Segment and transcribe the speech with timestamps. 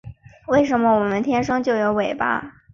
[0.47, 2.55] 为什么我们天生就有尾巴